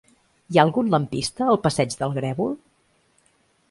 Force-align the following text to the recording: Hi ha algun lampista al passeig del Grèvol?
Hi 0.53 0.57
ha 0.57 0.63
algun 0.67 0.89
lampista 0.95 1.51
al 1.55 1.61
passeig 1.69 1.97
del 2.03 2.19
Grèvol? 2.19 2.61